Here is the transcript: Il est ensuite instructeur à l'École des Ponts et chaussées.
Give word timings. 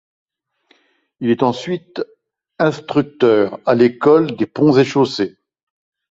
Il 1.19 1.29
est 1.29 1.43
ensuite 1.43 2.01
instructeur 2.57 3.59
à 3.67 3.75
l'École 3.75 4.35
des 4.35 4.47
Ponts 4.47 4.75
et 4.75 4.83
chaussées. 4.83 5.37